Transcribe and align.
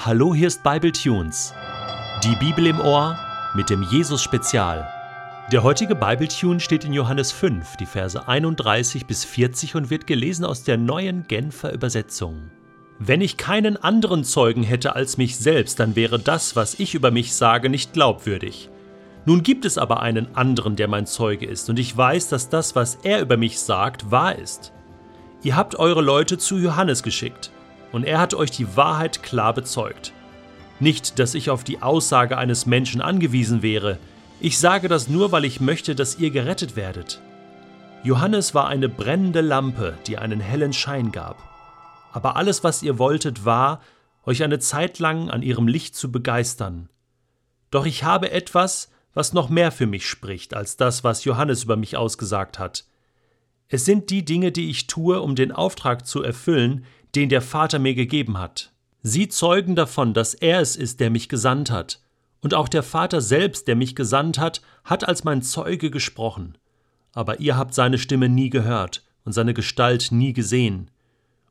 Hallo, 0.00 0.32
hier 0.32 0.46
ist 0.46 0.62
Bible 0.62 0.92
Tunes. 0.92 1.52
Die 2.22 2.36
Bibel 2.36 2.68
im 2.68 2.78
Ohr 2.78 3.18
mit 3.56 3.68
dem 3.68 3.82
Jesus 3.82 4.22
Spezial. 4.22 4.88
Der 5.50 5.64
heutige 5.64 5.96
Bible 5.96 6.28
Tune 6.28 6.60
steht 6.60 6.84
in 6.84 6.92
Johannes 6.92 7.32
5, 7.32 7.76
die 7.78 7.84
Verse 7.84 8.28
31 8.28 9.06
bis 9.06 9.24
40 9.24 9.74
und 9.74 9.90
wird 9.90 10.06
gelesen 10.06 10.44
aus 10.44 10.62
der 10.62 10.76
neuen 10.76 11.26
Genfer 11.26 11.72
Übersetzung. 11.72 12.52
Wenn 13.00 13.20
ich 13.20 13.38
keinen 13.38 13.76
anderen 13.76 14.22
Zeugen 14.22 14.62
hätte 14.62 14.94
als 14.94 15.18
mich 15.18 15.36
selbst, 15.36 15.80
dann 15.80 15.96
wäre 15.96 16.20
das, 16.20 16.54
was 16.54 16.78
ich 16.78 16.94
über 16.94 17.10
mich 17.10 17.34
sage, 17.34 17.68
nicht 17.68 17.92
glaubwürdig. 17.92 18.70
Nun 19.26 19.42
gibt 19.42 19.64
es 19.64 19.78
aber 19.78 20.00
einen 20.00 20.36
anderen, 20.36 20.76
der 20.76 20.86
mein 20.86 21.06
Zeuge 21.06 21.46
ist, 21.46 21.68
und 21.70 21.78
ich 21.80 21.96
weiß, 21.96 22.28
dass 22.28 22.48
das, 22.48 22.76
was 22.76 22.98
er 23.02 23.20
über 23.20 23.36
mich 23.36 23.58
sagt, 23.58 24.12
wahr 24.12 24.38
ist. 24.38 24.72
Ihr 25.42 25.56
habt 25.56 25.74
eure 25.74 26.02
Leute 26.02 26.38
zu 26.38 26.56
Johannes 26.56 27.02
geschickt 27.02 27.50
und 27.92 28.04
er 28.04 28.20
hat 28.20 28.34
euch 28.34 28.50
die 28.50 28.76
Wahrheit 28.76 29.22
klar 29.22 29.54
bezeugt. 29.54 30.12
Nicht, 30.80 31.18
dass 31.18 31.34
ich 31.34 31.50
auf 31.50 31.64
die 31.64 31.82
Aussage 31.82 32.38
eines 32.38 32.66
Menschen 32.66 33.00
angewiesen 33.00 33.62
wäre, 33.62 33.98
ich 34.40 34.58
sage 34.58 34.86
das 34.86 35.08
nur, 35.08 35.32
weil 35.32 35.44
ich 35.44 35.60
möchte, 35.60 35.96
dass 35.96 36.18
ihr 36.18 36.30
gerettet 36.30 36.76
werdet. 36.76 37.20
Johannes 38.04 38.54
war 38.54 38.68
eine 38.68 38.88
brennende 38.88 39.40
Lampe, 39.40 39.98
die 40.06 40.16
einen 40.16 40.38
hellen 40.38 40.72
Schein 40.72 41.10
gab. 41.10 41.42
Aber 42.12 42.36
alles, 42.36 42.62
was 42.62 42.84
ihr 42.84 43.00
wolltet, 43.00 43.44
war, 43.44 43.80
euch 44.24 44.44
eine 44.44 44.60
Zeit 44.60 45.00
lang 45.00 45.28
an 45.28 45.42
ihrem 45.42 45.66
Licht 45.66 45.96
zu 45.96 46.12
begeistern. 46.12 46.88
Doch 47.72 47.84
ich 47.84 48.04
habe 48.04 48.30
etwas, 48.30 48.90
was 49.12 49.32
noch 49.32 49.48
mehr 49.48 49.72
für 49.72 49.86
mich 49.86 50.06
spricht 50.06 50.54
als 50.54 50.76
das, 50.76 51.02
was 51.02 51.24
Johannes 51.24 51.64
über 51.64 51.76
mich 51.76 51.96
ausgesagt 51.96 52.60
hat. 52.60 52.84
Es 53.66 53.84
sind 53.84 54.10
die 54.10 54.24
Dinge, 54.24 54.52
die 54.52 54.70
ich 54.70 54.86
tue, 54.86 55.20
um 55.20 55.34
den 55.34 55.50
Auftrag 55.50 56.06
zu 56.06 56.22
erfüllen, 56.22 56.84
den 57.14 57.28
der 57.28 57.42
Vater 57.42 57.78
mir 57.78 57.94
gegeben 57.94 58.38
hat. 58.38 58.72
Sie 59.02 59.28
zeugen 59.28 59.74
davon, 59.76 60.12
dass 60.12 60.34
er 60.34 60.60
es 60.60 60.76
ist, 60.76 61.00
der 61.00 61.10
mich 61.10 61.28
gesandt 61.28 61.70
hat. 61.70 62.02
Und 62.40 62.54
auch 62.54 62.68
der 62.68 62.82
Vater 62.82 63.20
selbst, 63.20 63.66
der 63.68 63.76
mich 63.76 63.94
gesandt 63.94 64.38
hat, 64.38 64.60
hat 64.84 65.06
als 65.06 65.24
mein 65.24 65.42
Zeuge 65.42 65.90
gesprochen. 65.90 66.58
Aber 67.12 67.40
ihr 67.40 67.56
habt 67.56 67.74
seine 67.74 67.98
Stimme 67.98 68.28
nie 68.28 68.50
gehört 68.50 69.04
und 69.24 69.32
seine 69.32 69.54
Gestalt 69.54 70.12
nie 70.12 70.32
gesehen. 70.32 70.90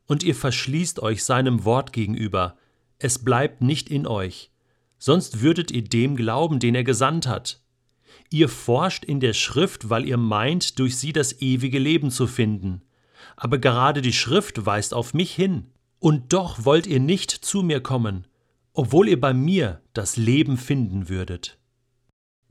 Und 0.06 0.22
ihr 0.22 0.34
verschließt 0.34 1.00
euch 1.00 1.24
seinem 1.24 1.64
Wort 1.64 1.92
gegenüber. 1.92 2.56
Es 2.98 3.18
bleibt 3.18 3.60
nicht 3.60 3.90
in 3.90 4.06
euch. 4.06 4.50
Sonst 4.98 5.42
würdet 5.42 5.70
ihr 5.70 5.84
dem 5.84 6.16
glauben, 6.16 6.58
den 6.58 6.74
er 6.74 6.84
gesandt 6.84 7.26
hat. 7.26 7.60
Ihr 8.30 8.48
forscht 8.48 9.04
in 9.04 9.20
der 9.20 9.32
Schrift, 9.32 9.90
weil 9.90 10.06
ihr 10.06 10.16
meint, 10.16 10.78
durch 10.78 10.96
sie 10.96 11.12
das 11.12 11.40
ewige 11.40 11.78
Leben 11.78 12.10
zu 12.10 12.26
finden 12.26 12.82
aber 13.36 13.58
gerade 13.58 14.02
die 14.02 14.12
Schrift 14.12 14.66
weist 14.66 14.94
auf 14.94 15.14
mich 15.14 15.34
hin. 15.34 15.66
Und 15.98 16.32
doch 16.32 16.64
wollt 16.64 16.86
ihr 16.86 17.00
nicht 17.00 17.30
zu 17.30 17.62
mir 17.62 17.80
kommen, 17.80 18.26
obwohl 18.72 19.08
ihr 19.08 19.20
bei 19.20 19.34
mir 19.34 19.80
das 19.92 20.16
Leben 20.16 20.56
finden 20.56 21.08
würdet. 21.08 21.58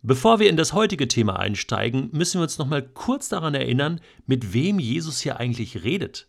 Bevor 0.01 0.39
wir 0.39 0.49
in 0.49 0.57
das 0.57 0.73
heutige 0.73 1.07
Thema 1.07 1.39
einsteigen, 1.39 2.09
müssen 2.11 2.39
wir 2.39 2.43
uns 2.43 2.57
noch 2.57 2.67
mal 2.67 2.81
kurz 2.81 3.29
daran 3.29 3.55
erinnern, 3.55 3.99
mit 4.25 4.53
wem 4.53 4.79
Jesus 4.79 5.19
hier 5.19 5.37
eigentlich 5.37 5.83
redet. 5.83 6.27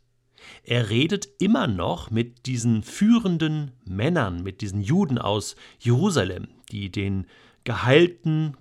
Er 0.62 0.90
redet 0.90 1.28
immer 1.38 1.66
noch 1.66 2.10
mit 2.10 2.46
diesen 2.46 2.82
führenden 2.82 3.72
Männern, 3.84 4.42
mit 4.42 4.60
diesen 4.60 4.80
Juden 4.80 5.18
aus 5.18 5.56
Jerusalem, 5.78 6.48
die 6.70 6.90
den 6.90 7.26
geheilten, 7.64 8.56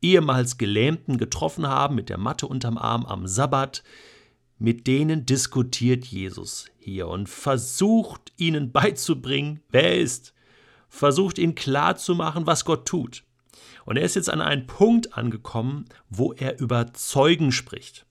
ehemals 0.00 0.58
Gelähmten 0.58 1.18
getroffen 1.18 1.66
haben 1.66 1.94
mit 1.94 2.08
der 2.08 2.18
Matte 2.18 2.46
unterm 2.46 2.78
Arm 2.78 3.04
am 3.04 3.26
Sabbat, 3.26 3.82
mit 4.58 4.86
denen 4.86 5.24
diskutiert 5.24 6.04
Jesus 6.04 6.66
hier 6.78 7.08
und 7.08 7.28
versucht 7.28 8.32
ihnen 8.36 8.72
beizubringen, 8.72 9.60
wer 9.70 9.84
er 9.84 10.00
ist, 10.00 10.34
versucht 10.88 11.38
ihnen 11.38 11.54
klarzumachen, 11.54 12.46
was 12.46 12.64
Gott 12.64 12.86
tut. 12.86 13.24
Und 13.84 13.96
er 13.96 14.04
ist 14.04 14.16
jetzt 14.16 14.30
an 14.30 14.40
einen 14.40 14.66
Punkt 14.66 15.16
angekommen, 15.16 15.86
wo 16.08 16.32
er 16.32 16.58
über 16.60 16.92
Zeugen 16.92 17.52
spricht. 17.52 18.06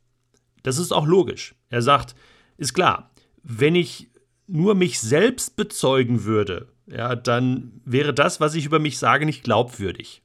Das 0.63 0.77
ist 0.77 0.91
auch 0.91 1.05
logisch. 1.05 1.55
Er 1.69 1.81
sagt, 1.81 2.15
ist 2.57 2.73
klar, 2.73 3.11
wenn 3.43 3.75
ich 3.75 4.09
nur 4.47 4.75
mich 4.75 4.99
selbst 4.99 5.55
bezeugen 5.55 6.23
würde, 6.23 6.73
ja, 6.87 7.15
dann 7.15 7.81
wäre 7.85 8.13
das, 8.13 8.39
was 8.39 8.55
ich 8.55 8.65
über 8.65 8.79
mich 8.79 8.97
sage, 8.97 9.25
nicht 9.25 9.43
glaubwürdig. 9.43 10.21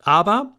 Aber 0.00 0.56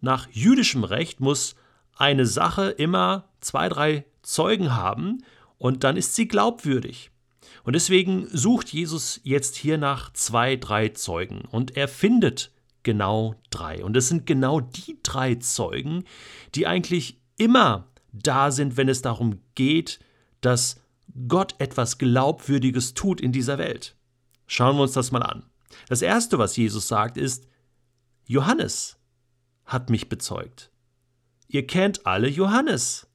nach 0.00 0.28
jüdischem 0.30 0.84
Recht 0.84 1.20
muss 1.20 1.56
eine 1.96 2.26
Sache 2.26 2.70
immer 2.70 3.28
zwei, 3.40 3.68
drei 3.68 4.04
Zeugen 4.22 4.74
haben 4.74 5.24
und 5.58 5.84
dann 5.84 5.96
ist 5.96 6.14
sie 6.14 6.28
glaubwürdig. 6.28 7.10
Und 7.62 7.74
deswegen 7.74 8.26
sucht 8.30 8.72
Jesus 8.72 9.20
jetzt 9.22 9.56
hier 9.56 9.78
nach 9.78 10.12
zwei, 10.12 10.56
drei 10.56 10.90
Zeugen 10.90 11.42
und 11.50 11.76
er 11.76 11.88
findet 11.88 12.52
genau 12.82 13.34
drei. 13.50 13.82
Und 13.82 13.96
es 13.96 14.08
sind 14.08 14.26
genau 14.26 14.60
die 14.60 14.98
drei 15.02 15.36
Zeugen, 15.36 16.04
die 16.54 16.66
eigentlich 16.66 17.18
immer 17.36 17.88
da 18.12 18.50
sind, 18.50 18.76
wenn 18.76 18.88
es 18.88 19.02
darum 19.02 19.40
geht, 19.54 19.98
dass 20.40 20.80
Gott 21.26 21.54
etwas 21.58 21.98
Glaubwürdiges 21.98 22.94
tut 22.94 23.20
in 23.20 23.32
dieser 23.32 23.58
Welt. 23.58 23.96
Schauen 24.46 24.76
wir 24.76 24.82
uns 24.82 24.92
das 24.92 25.10
mal 25.10 25.22
an. 25.22 25.44
Das 25.88 26.02
Erste, 26.02 26.38
was 26.38 26.56
Jesus 26.56 26.86
sagt, 26.86 27.16
ist, 27.16 27.48
Johannes 28.26 28.96
hat 29.64 29.90
mich 29.90 30.08
bezeugt. 30.08 30.70
Ihr 31.48 31.66
kennt 31.66 32.06
alle 32.06 32.28
Johannes. 32.28 33.06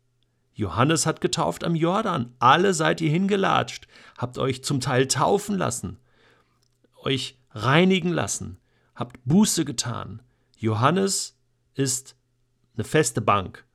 Johannes 0.53 1.05
hat 1.05 1.21
getauft 1.21 1.63
am 1.63 1.75
Jordan. 1.75 2.35
Alle 2.39 2.73
seid 2.73 2.99
ihr 3.01 3.09
hingelatscht, 3.09 3.87
habt 4.17 4.37
euch 4.37 4.63
zum 4.63 4.81
Teil 4.81 5.07
taufen 5.07 5.57
lassen, 5.57 5.99
euch 7.03 7.39
reinigen 7.51 8.09
lassen, 8.09 8.59
habt 8.93 9.19
Buße 9.23 9.63
getan. 9.63 10.21
Johannes 10.57 11.37
ist 11.75 12.15
eine 12.75 12.83
feste 12.83 13.21
Bank. 13.21 13.65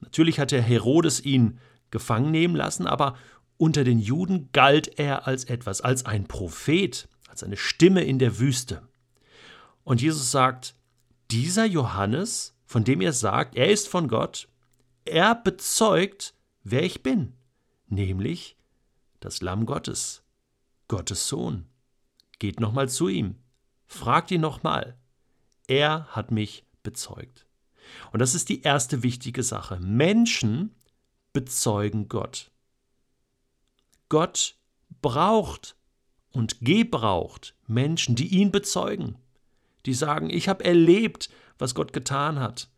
Natürlich 0.00 0.38
hat 0.38 0.52
der 0.52 0.62
Herodes 0.62 1.20
ihn 1.24 1.58
gefangen 1.90 2.30
nehmen 2.30 2.54
lassen, 2.54 2.86
aber 2.86 3.16
unter 3.56 3.82
den 3.82 3.98
Juden 3.98 4.50
galt 4.52 4.98
er 4.98 5.26
als 5.26 5.44
etwas, 5.44 5.80
als 5.80 6.06
ein 6.06 6.28
Prophet, 6.28 7.08
als 7.28 7.42
eine 7.42 7.56
Stimme 7.56 8.04
in 8.04 8.20
der 8.20 8.38
Wüste. 8.38 8.82
Und 9.82 10.00
Jesus 10.00 10.30
sagt, 10.30 10.76
dieser 11.30 11.64
Johannes 11.64 12.54
von 12.68 12.84
dem 12.84 13.00
ihr 13.00 13.14
sagt, 13.14 13.56
er 13.56 13.70
ist 13.70 13.88
von 13.88 14.08
Gott, 14.08 14.46
er 15.06 15.34
bezeugt, 15.34 16.34
wer 16.62 16.82
ich 16.82 17.02
bin, 17.02 17.32
nämlich 17.86 18.58
das 19.20 19.40
Lamm 19.40 19.64
Gottes, 19.64 20.22
Gottes 20.86 21.28
Sohn. 21.28 21.66
Geht 22.38 22.60
nochmal 22.60 22.90
zu 22.90 23.08
ihm, 23.08 23.36
fragt 23.86 24.30
ihn 24.30 24.42
nochmal. 24.42 24.98
Er 25.66 26.08
hat 26.08 26.30
mich 26.30 26.66
bezeugt. 26.82 27.46
Und 28.12 28.20
das 28.20 28.34
ist 28.34 28.50
die 28.50 28.60
erste 28.60 29.02
wichtige 29.02 29.42
Sache. 29.42 29.80
Menschen 29.80 30.74
bezeugen 31.32 32.08
Gott. 32.08 32.50
Gott 34.10 34.56
braucht 35.00 35.74
und 36.32 36.60
gebraucht 36.60 37.54
Menschen, 37.66 38.14
die 38.14 38.28
ihn 38.28 38.52
bezeugen, 38.52 39.16
die 39.86 39.94
sagen, 39.94 40.28
ich 40.28 40.48
habe 40.50 40.64
erlebt, 40.64 41.30
was 41.58 41.74
Gott 41.74 41.92
getan 41.92 42.38
hat. 42.40 42.68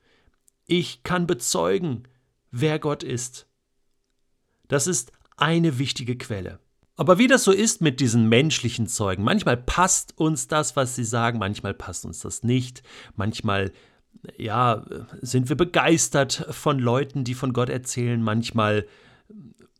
Ich 0.66 1.02
kann 1.02 1.26
bezeugen, 1.26 2.04
wer 2.50 2.78
Gott 2.78 3.02
ist. 3.02 3.46
Das 4.68 4.86
ist 4.86 5.12
eine 5.36 5.78
wichtige 5.78 6.16
Quelle. 6.16 6.58
Aber 6.96 7.18
wie 7.18 7.28
das 7.28 7.44
so 7.44 7.52
ist 7.52 7.80
mit 7.80 7.98
diesen 7.98 8.28
menschlichen 8.28 8.86
Zeugen, 8.86 9.22
manchmal 9.24 9.56
passt 9.56 10.18
uns 10.18 10.48
das, 10.48 10.76
was 10.76 10.96
sie 10.96 11.04
sagen, 11.04 11.38
manchmal 11.38 11.72
passt 11.72 12.04
uns 12.04 12.20
das 12.20 12.42
nicht, 12.42 12.82
manchmal 13.16 13.72
ja, 14.36 14.84
sind 15.22 15.48
wir 15.48 15.56
begeistert 15.56 16.46
von 16.50 16.78
Leuten, 16.78 17.24
die 17.24 17.34
von 17.34 17.52
Gott 17.52 17.70
erzählen, 17.70 18.22
manchmal 18.22 18.86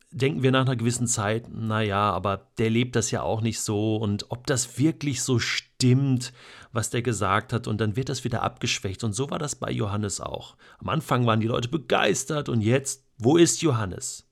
denken 0.09 0.43
wir 0.43 0.51
nach 0.51 0.65
einer 0.65 0.75
gewissen 0.75 1.07
Zeit, 1.07 1.53
naja, 1.53 2.11
aber 2.11 2.49
der 2.57 2.69
lebt 2.69 2.95
das 2.95 3.11
ja 3.11 3.21
auch 3.21 3.41
nicht 3.41 3.59
so 3.59 3.97
und 3.97 4.25
ob 4.29 4.47
das 4.47 4.77
wirklich 4.77 5.21
so 5.21 5.39
stimmt, 5.39 6.33
was 6.71 6.89
der 6.89 7.01
gesagt 7.01 7.53
hat, 7.53 7.67
und 7.67 7.79
dann 7.81 7.95
wird 7.95 8.09
das 8.09 8.23
wieder 8.23 8.41
abgeschwächt. 8.43 9.03
Und 9.03 9.13
so 9.13 9.29
war 9.29 9.39
das 9.39 9.55
bei 9.55 9.71
Johannes 9.71 10.21
auch. 10.21 10.55
Am 10.79 10.89
Anfang 10.89 11.25
waren 11.25 11.39
die 11.39 11.47
Leute 11.47 11.69
begeistert 11.69 12.49
und 12.49 12.61
jetzt, 12.61 13.05
wo 13.17 13.37
ist 13.37 13.61
Johannes? 13.61 14.27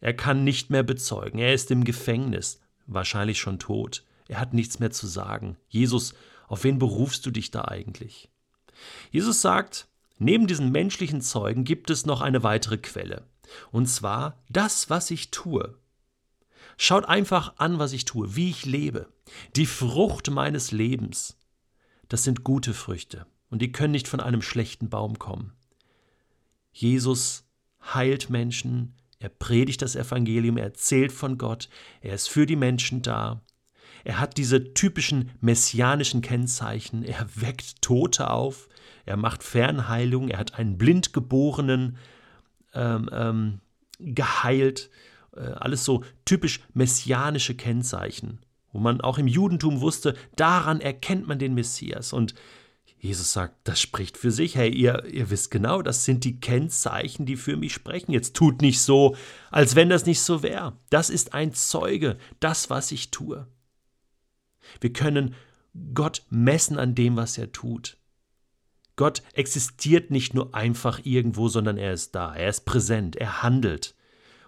Er 0.00 0.14
kann 0.14 0.44
nicht 0.44 0.70
mehr 0.70 0.82
bezeugen, 0.82 1.38
er 1.38 1.54
ist 1.54 1.70
im 1.70 1.84
Gefängnis, 1.84 2.60
wahrscheinlich 2.86 3.38
schon 3.38 3.58
tot. 3.58 4.04
Er 4.28 4.40
hat 4.40 4.54
nichts 4.54 4.78
mehr 4.78 4.90
zu 4.90 5.06
sagen. 5.06 5.56
Jesus, 5.68 6.14
auf 6.48 6.64
wen 6.64 6.78
berufst 6.78 7.24
du 7.26 7.30
dich 7.30 7.50
da 7.50 7.66
eigentlich? 7.66 8.30
Jesus 9.10 9.42
sagt, 9.42 9.88
neben 10.18 10.46
diesen 10.46 10.72
menschlichen 10.72 11.20
Zeugen 11.20 11.64
gibt 11.64 11.90
es 11.90 12.06
noch 12.06 12.20
eine 12.20 12.42
weitere 12.42 12.78
Quelle 12.78 13.24
und 13.70 13.86
zwar 13.86 14.42
das, 14.48 14.90
was 14.90 15.10
ich 15.10 15.30
tue. 15.30 15.76
Schaut 16.76 17.04
einfach 17.04 17.54
an, 17.58 17.78
was 17.78 17.92
ich 17.92 18.04
tue, 18.04 18.34
wie 18.34 18.50
ich 18.50 18.64
lebe. 18.64 19.12
Die 19.56 19.66
Frucht 19.66 20.30
meines 20.30 20.72
Lebens. 20.72 21.38
Das 22.12 22.24
sind 22.24 22.44
gute 22.44 22.74
Früchte 22.74 23.24
und 23.48 23.62
die 23.62 23.72
können 23.72 23.92
nicht 23.92 24.06
von 24.06 24.20
einem 24.20 24.42
schlechten 24.42 24.90
Baum 24.90 25.18
kommen. 25.18 25.54
Jesus 26.70 27.48
heilt 27.82 28.28
Menschen, 28.28 28.96
er 29.18 29.30
predigt 29.30 29.80
das 29.80 29.96
Evangelium, 29.96 30.58
er 30.58 30.64
erzählt 30.64 31.10
von 31.10 31.38
Gott, 31.38 31.70
er 32.02 32.14
ist 32.14 32.28
für 32.28 32.44
die 32.44 32.54
Menschen 32.54 33.00
da. 33.00 33.40
er 34.04 34.20
hat 34.20 34.36
diese 34.36 34.74
typischen 34.74 35.30
messianischen 35.40 36.20
Kennzeichen. 36.20 37.02
Er 37.02 37.26
weckt 37.34 37.80
Tote 37.80 38.28
auf, 38.28 38.68
er 39.06 39.16
macht 39.16 39.42
Fernheilung, 39.42 40.28
er 40.28 40.40
hat 40.40 40.58
einen 40.58 40.76
Blindgeborenen 40.76 41.96
ähm, 42.74 43.08
ähm, 43.10 43.60
geheilt. 43.98 44.90
Äh, 45.34 45.40
alles 45.52 45.86
so 45.86 46.04
typisch 46.26 46.60
messianische 46.74 47.54
Kennzeichen, 47.54 48.40
wo 48.72 48.78
man 48.78 49.00
auch 49.00 49.18
im 49.18 49.26
Judentum 49.26 49.80
wusste, 49.80 50.16
daran 50.36 50.80
erkennt 50.80 51.26
man 51.28 51.38
den 51.38 51.54
Messias. 51.54 52.12
Und 52.12 52.34
Jesus 52.98 53.32
sagt, 53.32 53.56
das 53.64 53.80
spricht 53.80 54.16
für 54.16 54.30
sich. 54.30 54.54
Hey, 54.54 54.70
ihr, 54.70 55.04
ihr 55.06 55.28
wisst 55.30 55.50
genau, 55.50 55.82
das 55.82 56.04
sind 56.04 56.24
die 56.24 56.38
Kennzeichen, 56.38 57.26
die 57.26 57.36
für 57.36 57.56
mich 57.56 57.72
sprechen. 57.72 58.12
Jetzt 58.12 58.34
tut 58.36 58.62
nicht 58.62 58.80
so, 58.80 59.16
als 59.50 59.74
wenn 59.74 59.88
das 59.88 60.06
nicht 60.06 60.20
so 60.20 60.42
wäre. 60.42 60.78
Das 60.88 61.10
ist 61.10 61.34
ein 61.34 61.52
Zeuge, 61.52 62.16
das, 62.40 62.70
was 62.70 62.92
ich 62.92 63.10
tue. 63.10 63.46
Wir 64.80 64.92
können 64.92 65.34
Gott 65.94 66.22
messen 66.30 66.78
an 66.78 66.94
dem, 66.94 67.16
was 67.16 67.38
er 67.38 67.50
tut. 67.52 67.96
Gott 68.96 69.22
existiert 69.32 70.10
nicht 70.10 70.34
nur 70.34 70.54
einfach 70.54 71.00
irgendwo, 71.04 71.48
sondern 71.48 71.78
er 71.78 71.92
ist 71.92 72.14
da, 72.14 72.34
er 72.34 72.50
ist 72.50 72.66
präsent, 72.66 73.16
er 73.16 73.42
handelt. 73.42 73.94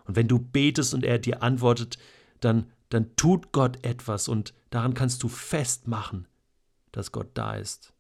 Und 0.05 0.17
wenn 0.17 0.29
du 0.29 0.39
betest 0.39 0.95
und 0.95 1.05
er 1.05 1.19
dir 1.19 1.43
antwortet, 1.43 1.99
dann, 2.41 2.71
dann 2.95 3.17
tut 3.17 3.53
Gott 3.53 3.85
etwas 3.85 4.29
und 4.29 4.55
daran 4.71 4.95
kannst 4.95 5.23
du 5.23 5.29
festmachen, 5.29 6.29
dass 6.93 7.13
Gott 7.13 7.31
da 7.35 7.55
ist. 7.55 7.93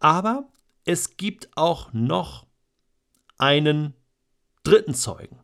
Aber 0.00 0.48
es 0.84 1.16
gibt 1.16 1.48
auch 1.56 1.92
noch 1.92 2.46
einen 3.38 3.94
dritten 4.64 4.94
Zeugen. 4.94 5.38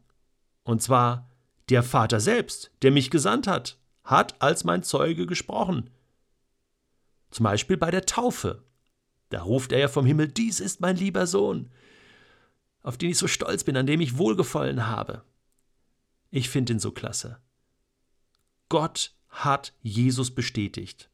Und 0.65 0.82
zwar 0.82 1.31
der 1.69 1.82
Vater 1.82 2.21
selbst, 2.21 2.73
der 2.82 2.91
mich 2.91 3.11
gesandt 3.11 3.47
hat, 3.47 3.79
hat 4.03 4.41
als 4.43 4.65
mein 4.65 4.82
Zeuge 4.82 5.26
gesprochen. 5.26 5.91
Zum 7.31 7.44
Beispiel 7.44 7.76
bei 7.76 7.91
der 7.91 8.06
Taufe. 8.06 8.65
Da 9.31 9.43
ruft 9.43 9.73
er 9.73 9.79
ja 9.79 9.88
vom 9.88 10.06
Himmel, 10.06 10.29
dies 10.29 10.61
ist 10.61 10.81
mein 10.81 10.97
lieber 10.97 11.26
Sohn, 11.26 11.71
auf 12.82 12.99
den 12.99 13.11
ich 13.11 13.19
so 13.19 13.26
stolz 13.29 13.65
bin, 13.65 13.76
an 13.76 13.87
dem 13.87 14.00
ich 14.00 14.19
wohlgefallen 14.19 14.87
habe. 14.87 15.25
Ich 16.31 16.50
finde 16.50 16.75
ihn 16.75 16.79
so 16.81 16.93
klasse. 16.93 17.38
Gott 18.69 19.14
hat 19.28 19.72
Jesus 19.82 20.31
bestätigt. 20.31 21.11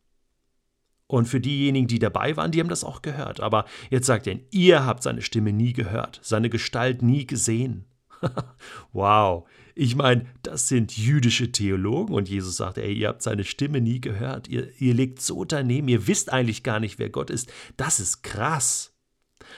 Und 1.07 1.27
für 1.27 1.41
diejenigen, 1.41 1.89
die 1.89 1.99
dabei 1.99 2.37
waren, 2.37 2.53
die 2.53 2.61
haben 2.61 2.69
das 2.69 2.85
auch 2.85 3.03
gehört. 3.03 3.41
Aber 3.41 3.65
jetzt 3.91 4.07
sagt 4.07 4.29
er, 4.29 4.39
ihr 4.51 4.87
habt 4.87 5.03
seine 5.03 5.23
Stimme 5.23 5.53
nie 5.53 5.73
gehört, 5.73 6.21
seine 6.23 6.51
Gestalt 6.51 7.03
nie 7.03 7.27
gesehen. 7.27 7.85
wow. 8.93 9.49
Ich 9.75 9.97
meine, 9.97 10.27
das 10.43 10.69
sind 10.69 10.97
jüdische 10.97 11.51
Theologen 11.51 12.15
und 12.15 12.29
Jesus 12.29 12.57
sagt, 12.57 12.79
ey, 12.79 12.93
ihr 12.93 13.09
habt 13.09 13.23
seine 13.23 13.45
Stimme 13.45 13.81
nie 13.81 14.01
gehört. 14.01 14.47
Ihr, 14.47 14.71
ihr 14.81 14.95
legt 14.95 15.21
so 15.21 15.45
daneben, 15.45 15.89
ihr 15.89 16.07
wisst 16.07 16.33
eigentlich 16.33 16.63
gar 16.63 16.79
nicht, 16.79 16.99
wer 16.99 17.11
Gott 17.11 17.31
ist. 17.31 17.53
Das 17.77 17.99
ist 17.99 18.23
krass. 18.23 18.95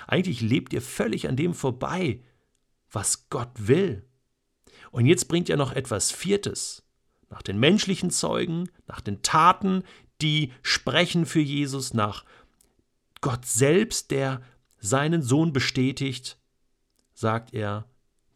Eigentlich 0.07 0.41
lebt 0.41 0.73
ihr 0.73 0.81
völlig 0.81 1.29
an 1.29 1.37
dem 1.37 1.53
vorbei, 1.53 2.21
was 2.91 3.29
Gott 3.29 3.51
will. 3.57 4.07
Und 4.91 5.07
jetzt 5.07 5.29
bringt 5.29 5.51
er 5.51 5.57
noch 5.57 5.73
etwas 5.73 6.13
Viertes. 6.13 6.83
Nach 7.33 7.41
den 7.41 7.59
menschlichen 7.59 8.11
Zeugen, 8.11 8.69
nach 8.87 9.01
den 9.01 9.23
Taten, 9.23 9.85
die 10.21 10.53
sprechen 10.63 11.25
für 11.25 11.41
Jesus 11.41 11.95
nach. 11.95 12.27
Gott 13.23 13.47
selbst, 13.47 14.11
der 14.11 14.43
seinen 14.79 15.23
Sohn 15.23 15.55
bestätigt, 15.55 16.37
sagt 17.15 17.55
er, 17.55 17.89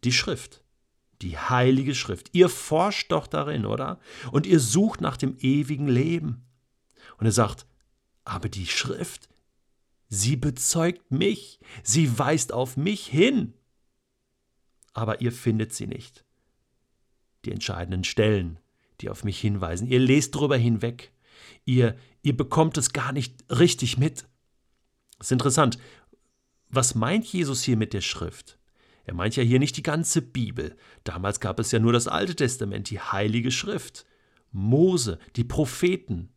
die 0.03 0.11
Schrift, 0.11 0.63
die 1.21 1.37
heilige 1.37 1.93
Schrift. 1.93 2.31
Ihr 2.33 2.49
forscht 2.49 3.11
doch 3.11 3.27
darin, 3.27 3.67
oder? 3.67 3.99
Und 4.31 4.47
ihr 4.47 4.59
sucht 4.59 4.99
nach 4.99 5.15
dem 5.15 5.37
ewigen 5.41 5.87
Leben. 5.87 6.47
Und 7.19 7.27
er 7.27 7.31
sagt, 7.31 7.67
aber 8.25 8.49
die 8.49 8.65
Schrift, 8.65 9.29
sie 10.09 10.37
bezeugt 10.37 11.11
mich, 11.11 11.59
sie 11.83 12.17
weist 12.17 12.51
auf 12.51 12.77
mich 12.77 13.05
hin. 13.05 13.53
Aber 14.93 15.21
ihr 15.21 15.31
findet 15.31 15.71
sie 15.71 15.85
nicht. 15.85 16.25
Die 17.45 17.51
entscheidenden 17.51 18.03
Stellen, 18.03 18.59
die 19.01 19.09
auf 19.09 19.23
mich 19.23 19.39
hinweisen. 19.39 19.87
Ihr 19.87 19.99
lest 19.99 20.35
drüber 20.35 20.57
hinweg. 20.57 21.11
Ihr, 21.65 21.95
ihr 22.21 22.35
bekommt 22.35 22.77
es 22.77 22.93
gar 22.93 23.11
nicht 23.11 23.45
richtig 23.49 23.97
mit. 23.97 24.25
Das 25.17 25.27
ist 25.27 25.31
interessant. 25.31 25.77
Was 26.69 26.95
meint 26.95 27.25
Jesus 27.25 27.63
hier 27.63 27.77
mit 27.77 27.93
der 27.93 28.01
Schrift? 28.01 28.59
Er 29.05 29.13
meint 29.13 29.35
ja 29.37 29.43
hier 29.43 29.59
nicht 29.59 29.77
die 29.77 29.83
ganze 29.83 30.21
Bibel. 30.21 30.75
Damals 31.03 31.39
gab 31.39 31.59
es 31.59 31.71
ja 31.71 31.79
nur 31.79 31.93
das 31.93 32.07
Alte 32.07 32.35
Testament, 32.35 32.89
die 32.89 32.99
Heilige 32.99 33.51
Schrift, 33.51 34.05
Mose, 34.51 35.17
die 35.37 35.45
Propheten. 35.45 36.29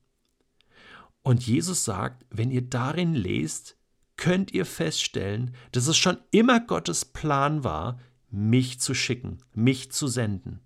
Und 1.22 1.46
Jesus 1.46 1.84
sagt, 1.84 2.24
wenn 2.30 2.50
ihr 2.50 2.62
darin 2.62 3.14
lest, 3.14 3.76
könnt 4.16 4.52
ihr 4.52 4.66
feststellen, 4.66 5.54
dass 5.72 5.88
es 5.88 5.96
schon 5.96 6.18
immer 6.30 6.60
Gottes 6.60 7.04
Plan 7.04 7.64
war, 7.64 7.98
mich 8.30 8.78
zu 8.78 8.94
schicken, 8.94 9.38
mich 9.52 9.90
zu 9.90 10.06
senden. 10.06 10.60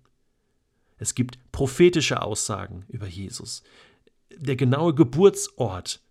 Es 0.97 1.15
gibt 1.15 1.39
prophetische 1.51 2.21
Aussagen 2.21 2.85
über 2.87 3.07
Jesus. 3.07 3.63
Der 4.37 4.55
genaue 4.55 4.93
Geburtsort 4.93 6.01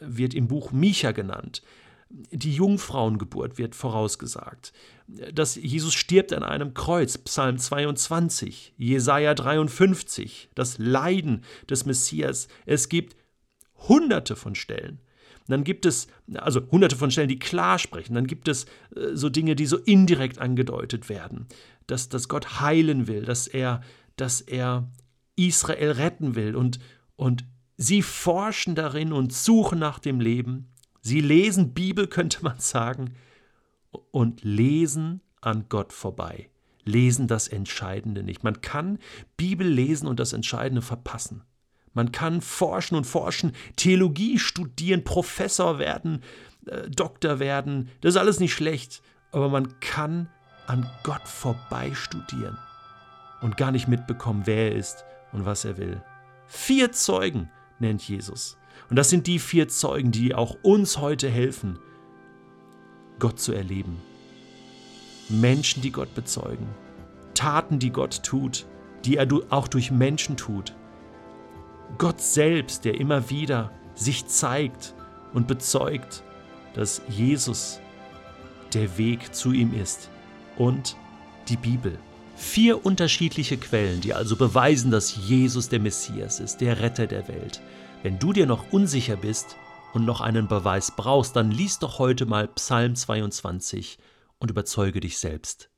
wird 0.00 0.34
im 0.34 0.48
Buch 0.48 0.72
Micha 0.72 1.12
genannt. 1.12 1.62
Die 2.08 2.52
Jungfrauengeburt 2.52 3.58
wird 3.58 3.74
vorausgesagt. 3.74 4.72
Dass 5.06 5.56
Jesus 5.56 5.94
stirbt 5.94 6.32
an 6.32 6.44
einem 6.44 6.74
Kreuz, 6.74 7.18
Psalm 7.18 7.58
22, 7.58 8.74
Jesaja 8.76 9.34
53, 9.34 10.50
das 10.54 10.78
Leiden 10.78 11.42
des 11.68 11.86
Messias. 11.86 12.48
Es 12.66 12.88
gibt 12.88 13.16
hunderte 13.88 14.36
von 14.36 14.54
Stellen. 14.54 15.00
Dann 15.46 15.64
gibt 15.64 15.84
es, 15.86 16.06
also 16.34 16.62
hunderte 16.70 16.96
von 16.96 17.10
Stellen, 17.10 17.28
die 17.28 17.38
klar 17.38 17.78
sprechen. 17.78 18.14
Dann 18.14 18.26
gibt 18.26 18.48
es 18.48 18.64
äh, 18.94 19.14
so 19.14 19.28
Dinge, 19.28 19.56
die 19.56 19.66
so 19.66 19.76
indirekt 19.76 20.38
angedeutet 20.38 21.08
werden. 21.08 21.46
Dass, 21.86 22.08
dass 22.08 22.28
Gott 22.28 22.60
heilen 22.60 23.08
will, 23.08 23.24
dass 23.24 23.46
er, 23.46 23.82
dass 24.16 24.40
er 24.40 24.88
Israel 25.36 25.92
retten 25.92 26.34
will. 26.34 26.56
Und, 26.56 26.78
und 27.16 27.44
Sie 27.76 28.02
forschen 28.02 28.74
darin 28.74 29.12
und 29.12 29.32
suchen 29.32 29.78
nach 29.78 29.98
dem 29.98 30.20
Leben. 30.20 30.68
Sie 31.00 31.20
lesen 31.20 31.74
Bibel, 31.74 32.06
könnte 32.08 32.42
man 32.42 32.58
sagen, 32.58 33.14
und 34.10 34.42
lesen 34.42 35.20
an 35.40 35.66
Gott 35.68 35.92
vorbei. 35.92 36.50
Lesen 36.84 37.26
das 37.28 37.48
Entscheidende 37.48 38.22
nicht. 38.22 38.44
Man 38.44 38.60
kann 38.60 38.98
Bibel 39.36 39.66
lesen 39.66 40.06
und 40.06 40.20
das 40.20 40.32
Entscheidende 40.32 40.82
verpassen. 40.82 41.42
Man 41.94 42.12
kann 42.12 42.40
forschen 42.40 42.96
und 42.96 43.04
forschen, 43.04 43.52
Theologie 43.76 44.38
studieren, 44.38 45.04
Professor 45.04 45.78
werden, 45.78 46.22
äh, 46.66 46.90
Doktor 46.90 47.38
werden. 47.38 47.88
Das 48.00 48.14
ist 48.14 48.20
alles 48.20 48.40
nicht 48.40 48.52
schlecht. 48.52 49.00
Aber 49.32 49.48
man 49.48 49.80
kann 49.80 50.28
an 50.66 50.88
Gott 51.04 51.26
vorbei 51.26 51.92
studieren 51.94 52.58
und 53.44 53.58
gar 53.58 53.72
nicht 53.72 53.88
mitbekommen, 53.88 54.46
wer 54.46 54.70
er 54.70 54.74
ist 54.74 55.04
und 55.32 55.44
was 55.44 55.66
er 55.66 55.76
will. 55.76 56.02
Vier 56.46 56.92
Zeugen 56.92 57.50
nennt 57.78 58.02
Jesus. 58.02 58.56
Und 58.88 58.96
das 58.96 59.10
sind 59.10 59.26
die 59.26 59.38
vier 59.38 59.68
Zeugen, 59.68 60.12
die 60.12 60.34
auch 60.34 60.56
uns 60.62 60.96
heute 60.96 61.28
helfen, 61.28 61.78
Gott 63.18 63.38
zu 63.38 63.52
erleben. 63.52 64.00
Menschen, 65.28 65.82
die 65.82 65.92
Gott 65.92 66.14
bezeugen. 66.14 66.66
Taten, 67.34 67.78
die 67.78 67.90
Gott 67.90 68.22
tut, 68.22 68.64
die 69.04 69.18
er 69.18 69.28
auch 69.50 69.68
durch 69.68 69.90
Menschen 69.90 70.38
tut. 70.38 70.74
Gott 71.98 72.22
selbst, 72.22 72.86
der 72.86 72.98
immer 72.98 73.28
wieder 73.28 73.70
sich 73.94 74.26
zeigt 74.26 74.94
und 75.34 75.46
bezeugt, 75.46 76.22
dass 76.72 77.02
Jesus 77.10 77.78
der 78.72 78.96
Weg 78.96 79.34
zu 79.34 79.52
ihm 79.52 79.74
ist. 79.74 80.08
Und 80.56 80.96
die 81.48 81.58
Bibel. 81.58 81.98
Vier 82.36 82.84
unterschiedliche 82.84 83.56
Quellen, 83.56 84.00
die 84.00 84.14
also 84.14 84.36
beweisen, 84.36 84.90
dass 84.90 85.16
Jesus 85.16 85.68
der 85.68 85.80
Messias 85.80 86.40
ist, 86.40 86.58
der 86.60 86.80
Retter 86.80 87.06
der 87.06 87.28
Welt. 87.28 87.60
Wenn 88.02 88.18
du 88.18 88.32
dir 88.32 88.46
noch 88.46 88.72
unsicher 88.72 89.16
bist 89.16 89.56
und 89.92 90.04
noch 90.04 90.20
einen 90.20 90.48
Beweis 90.48 90.92
brauchst, 90.96 91.36
dann 91.36 91.50
lies 91.50 91.78
doch 91.78 91.98
heute 91.98 92.26
mal 92.26 92.48
Psalm 92.48 92.96
22 92.96 93.98
und 94.38 94.50
überzeuge 94.50 95.00
dich 95.00 95.18
selbst. 95.18 95.70